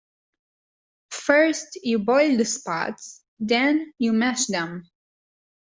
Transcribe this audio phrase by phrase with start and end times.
[1.11, 4.89] First you boil the spuds, then you mash them.